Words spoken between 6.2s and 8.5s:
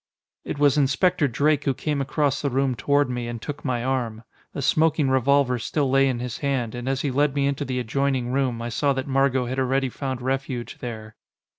hand, and as he led me into the adjoining